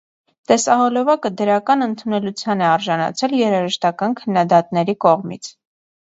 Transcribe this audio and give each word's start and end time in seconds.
Տեսահոլովակը 0.51 1.31
դրական 1.41 1.87
ընդունելության 1.87 2.65
է 2.65 2.67
արժանացել 2.69 3.37
երաժշտական 3.43 4.19
քննադատների 4.23 4.99
կողմից։ 5.09 5.55